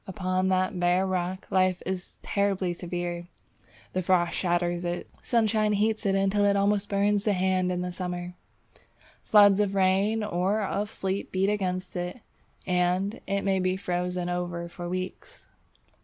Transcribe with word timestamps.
Upon 0.07 0.47
that 0.47 0.79
bare 0.79 1.05
rock, 1.05 1.45
life 1.51 1.83
is 1.85 2.15
terribly 2.23 2.73
severe. 2.73 3.27
The 3.93 4.01
frost 4.01 4.33
shatters 4.33 4.83
it, 4.83 5.07
sunshine 5.21 5.73
heats 5.73 6.07
it 6.07 6.15
until 6.15 6.43
it 6.45 6.55
almost 6.55 6.89
burns 6.89 7.23
the 7.23 7.33
hand 7.33 7.71
in 7.71 7.91
summer. 7.91 8.33
Floods 9.23 9.59
of 9.59 9.75
rain 9.75 10.23
or 10.23 10.63
of 10.63 10.89
sleet 10.89 11.31
beat 11.31 11.49
against 11.51 11.95
it, 11.95 12.21
and 12.65 13.21
it 13.27 13.43
may 13.43 13.59
be 13.59 13.77
frozen 13.77 14.27
over 14.27 14.67
for 14.67 14.89
weeks. 14.89 15.45